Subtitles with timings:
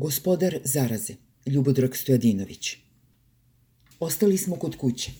[0.00, 1.14] Gospodar zaraze,
[1.46, 2.76] Ljubodrag Stojadinović.
[4.00, 5.10] Ostali smo kod kuće.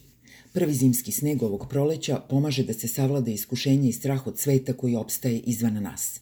[0.53, 4.95] Prvi zimski sneg ovog proleća pomaže da se savlada iskušenje i strah od sveta koji
[4.97, 6.21] opstaje izvan nas.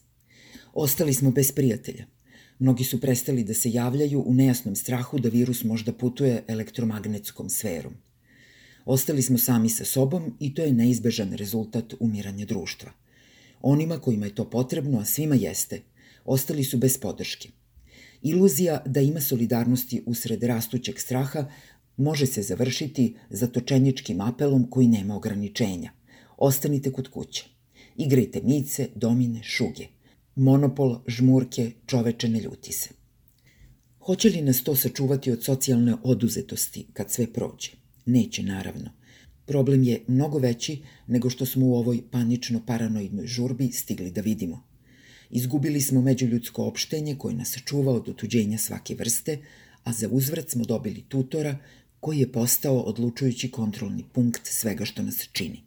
[0.75, 2.07] Ostali smo bez prijatelja.
[2.59, 7.95] Mnogi su prestali da se javljaju u nejasnom strahu da virus možda putuje elektromagnetskom sferom.
[8.85, 12.93] Ostali smo sami sa sobom i to je neizbežan rezultat umiranja društva.
[13.61, 15.83] Onima kojima je to potrebno, a svima jeste,
[16.25, 17.49] ostali su bez podrške.
[18.29, 21.45] Iluzija da ima solidarnosti usred rastućeg straha
[21.97, 25.93] može se završiti zatočenjičkim apelom koji nema ograničenja.
[26.37, 27.45] Ostanite kod kuće.
[27.97, 29.87] Igrajte mice, domine, šuge.
[30.35, 32.91] Monopol, žmurke, čoveče ne ljuti se.
[33.99, 37.71] Hoće li nas to sačuvati od socijalne oduzetosti kad sve prođe?
[38.07, 38.91] Neće, naravno.
[39.45, 44.76] Problem je mnogo veći nego što smo u ovoj panično-paranoidnoj žurbi stigli da vidimo.
[45.31, 49.39] Izgubili smo međuljudsko opštenje koje nas čuva od otuđenja svake vrste,
[49.85, 51.59] a za uzvrat smo dobili tutora
[52.01, 55.63] koji je postao odlučujući kontrolni punkt svega što nas čini.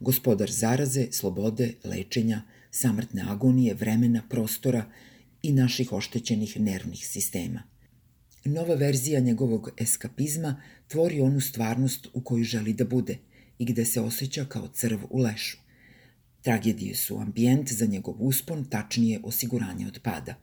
[0.00, 4.84] Gospodar zaraze, slobode, lečenja, samrtne agonije, vremena, prostora
[5.42, 7.62] i naših oštećenih nervnih sistema.
[8.44, 13.18] Nova verzija njegovog eskapizma tvori onu stvarnost u koju želi da bude
[13.58, 15.63] i gde se osjeća kao crv u lešu.
[16.44, 20.34] Tragedije su ambijent za njegov uspon, tačnije osiguranje od pada.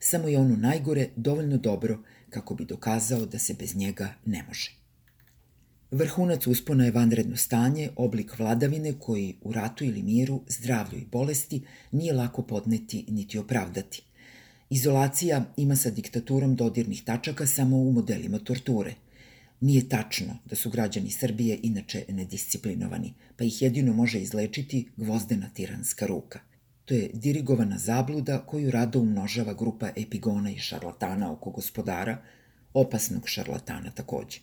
[0.00, 1.98] Samo je ono najgore dovoljno dobro
[2.30, 4.70] kako bi dokazao da se bez njega ne može.
[5.90, 11.62] Vrhunac uspona je vanredno stanje, oblik vladavine koji u ratu ili miru, zdravlju i bolesti
[11.90, 14.02] nije lako podneti niti opravdati.
[14.70, 18.94] Izolacija ima sa diktaturom dodirnih tačaka samo u modelima torture.
[19.62, 26.06] Nije tačno da su građani Srbije inače nedisciplinovani, pa ih jedino može izlečiti gvozdena tiranska
[26.06, 26.40] ruka.
[26.84, 32.22] To je dirigovana zabluda koju rado umnožava grupa epigona i šarlatana oko gospodara,
[32.74, 34.38] opasnog šarlatana takođe.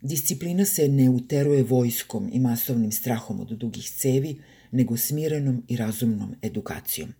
[0.00, 4.40] Disciplina se ne uteruje vojskom i masovnim strahom od dugih cevi,
[4.70, 7.14] nego smirenom i razumnom edukacijom.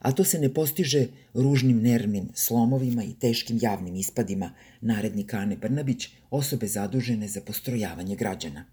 [0.00, 4.50] A to se ne postiže ružnim nervnim slomovima i teškim javnim ispadima
[4.80, 8.64] narednika Ane Brnabić, osobe zadužene za postrojavanje građana.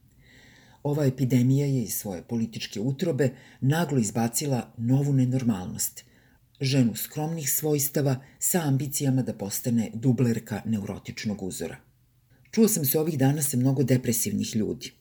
[0.84, 3.30] Ova epidemija je iz svoje političke utrobe
[3.62, 6.04] naglo izbacila novu nenormalnost–
[6.62, 11.78] ženu skromnih svojstava sa ambicijama da postane dublerka neurotičnog uzora–
[12.52, 14.92] Čuo sam se ovih dana sa mnogo depresivnih ljudi.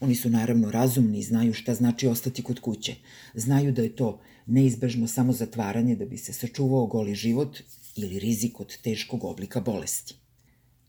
[0.00, 2.94] Oni su naravno razumni i znaju šta znači ostati kod kuće.
[3.34, 7.58] Znaju da je to neizbežno samo zatvaranje da bi se sačuvao goli život
[7.96, 10.14] ili rizik od teškog oblika bolesti.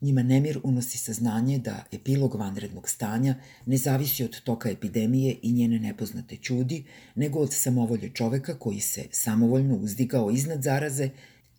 [0.00, 3.34] Njima nemir unosi saznanje da epilog vanrednog stanja
[3.66, 6.84] ne zavisi od toka epidemije i njene nepoznate čudi,
[7.14, 11.10] nego od samovolje čoveka koji se samovoljno uzdigao iznad zaraze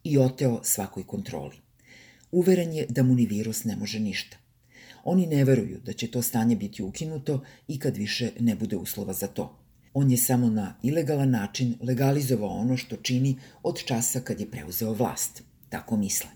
[0.04, 1.56] i oteo svakoj kontroli.
[2.32, 4.43] Uveren je da mu ni virus ne može ništa.
[5.04, 9.14] Oni ne veruju da će to stanje biti ukinuto i kad više ne bude uslova
[9.14, 9.60] za to.
[9.94, 14.94] On je samo na ilegalan način legalizovao ono što čini od časa kad je preuzeo
[14.94, 15.44] vlast.
[15.70, 16.30] Tako misle.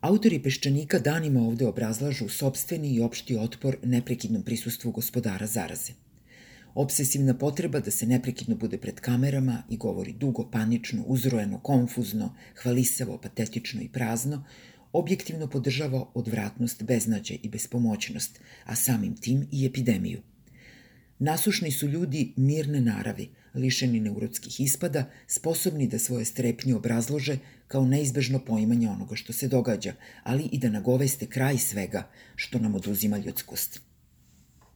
[0.00, 5.92] Autori Peščanika danima ovde obrazlažu sobstveni i opšti otpor neprekidnom prisustvu gospodara zaraze.
[6.74, 13.18] Obsesivna potreba da se neprekidno bude pred kamerama i govori dugo, panično, uzrojeno, konfuzno, hvalisavo,
[13.18, 14.44] patetično i prazno,
[14.94, 20.20] objektivno podržava odvratnost, beznađe i bespomoćnost, a samim tim i epidemiju.
[21.18, 28.38] Nasušni su ljudi mirne naravi, lišeni neurotskih ispada, sposobni da svoje strepnje obrazlože kao neizbežno
[28.38, 33.80] poimanje onoga što se događa, ali i da nagoveste kraj svega što nam oduzima ljudskost.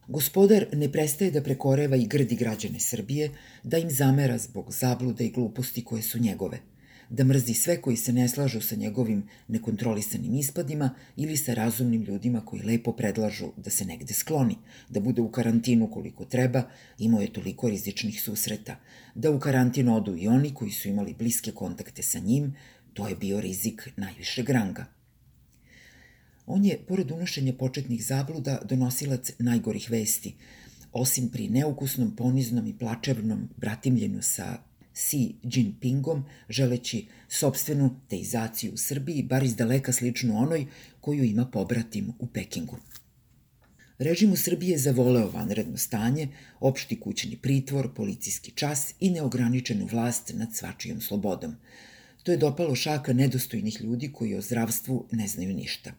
[0.09, 3.31] Gospodar ne prestaje da prekoreva i grdi građane Srbije,
[3.63, 6.61] da im zamera zbog zabluda i gluposti koje su njegove–
[7.11, 12.45] da mrzi sve koji se ne slažu sa njegovim nekontrolisanim ispadima ili sa razumnim ljudima
[12.45, 14.57] koji lepo predlažu da se negde skloni,
[14.89, 16.63] da bude u karantinu koliko treba,
[16.99, 18.77] imao je toliko rizičnih susreta,
[19.15, 22.55] da u karantin odu i oni koji su imali bliske kontakte sa njim,
[22.95, 24.87] to je bio rizik najvišeg ranga.
[26.47, 30.35] On je, pored unošenja početnih zabluda, donosilac najgorih vesti,
[30.93, 34.68] osim pri neukusnom, poniznom i plačevnom bratimljenju sa
[34.99, 40.67] Xi Jinpingom, želeći sobstvenu teizaciju u Srbiji, bar iz daleka sličnu onoj
[41.01, 42.79] koju ima pobratim u Pekingu.
[43.99, 46.29] Režim u Srbiji je zavoleo vanredno stanje,
[46.61, 51.57] opšti kućni pritvor, policijski čas i neograničenu vlast nad svačijom slobodom.
[52.23, 55.93] To je dopalo šaka nedostojnih ljudi koji o zdravstvu ne znaju ništa.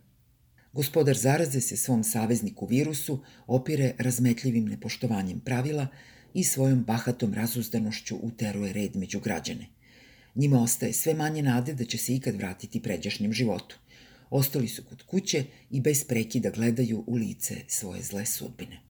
[0.73, 5.87] Gospodar zaraze se svom savezniku virusu opire razmetljivim nepoštovanjem pravila,
[6.33, 9.65] i svojom bahatom razuzdanošću uteruje red među građane.
[10.35, 13.77] Njima ostaje sve manje nade da će se ikad vratiti pređašnjem životu.
[14.29, 18.77] Ostali su kod kuće i bez prekida gledaju u lice svoje zle sudbine.